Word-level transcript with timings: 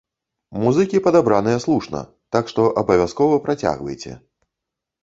Музыкі 0.63 1.01
падабраныя 1.07 1.61
слушна, 1.67 2.01
так 2.37 2.43
што 2.53 2.61
абавязкова 2.85 3.41
працягвайце! 3.47 4.21